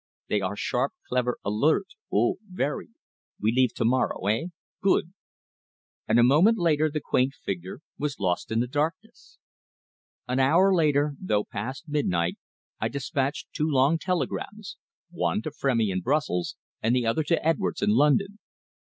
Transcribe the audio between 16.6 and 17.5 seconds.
and the other to